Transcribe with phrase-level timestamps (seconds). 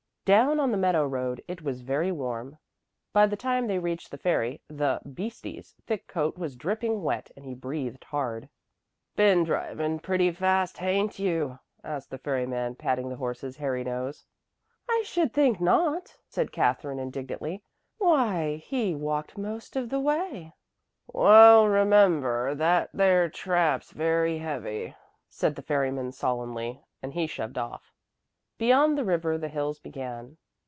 [0.23, 2.57] Down on the meadow road it was very warm.
[3.11, 7.43] By the time they reached the ferry, the "beastie's" thick coat was dripping wet and
[7.43, 8.47] he breathed hard.
[9.17, 14.23] "Ben drivin' pretty fast, hain't you?" asked the ferryman, patting the horse's hairy nose.
[14.87, 17.63] "I should think not," said Katherine indignantly.
[17.97, 20.53] "Why, he walked most of the way."
[21.07, 24.95] "Wall, remember that there trap's very heavy,"
[25.29, 27.91] said the ferryman solemnly, as he shoved off.
[28.57, 30.37] Beyond the river the hills began.